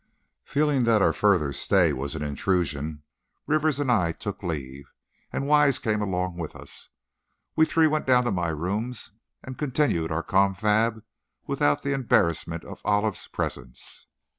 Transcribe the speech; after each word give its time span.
Feeling 0.45 0.85
that 0.85 1.03
our 1.03 1.13
further 1.13 1.53
stay 1.53 1.93
was 1.93 2.15
an 2.15 2.23
intrusion, 2.23 3.03
Rivers 3.45 3.79
and 3.79 3.91
I 3.91 4.11
took 4.13 4.41
leave, 4.41 4.91
and 5.31 5.45
Wise 5.45 5.77
came 5.77 6.01
along 6.01 6.37
with 6.39 6.55
us. 6.55 6.89
We 7.55 7.65
three 7.67 7.85
went 7.85 8.07
down 8.07 8.23
to 8.23 8.31
my 8.31 8.49
rooms, 8.49 9.11
and 9.43 9.59
continued 9.59 10.11
our 10.11 10.23
confab 10.23 11.03
without 11.45 11.83
the 11.83 11.93
embarrassment 11.93 12.65
of 12.65 12.81
Olive's 12.83 13.27
presence. 13.27 14.07